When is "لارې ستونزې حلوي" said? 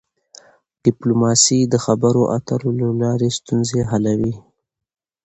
3.01-4.35